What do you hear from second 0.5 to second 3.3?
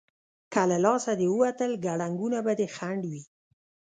که له لاسه دې ووتل، کړنګونه به دې خنډ وي.